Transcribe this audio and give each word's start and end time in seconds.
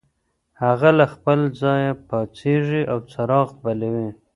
هغه 0.63 0.89
له 0.99 1.05
خپل 1.13 1.39
ځایه 1.61 1.91
پاڅېږي 2.07 2.81
او 2.91 2.97
څراغ 3.11 3.47
بلوي. 3.63 4.09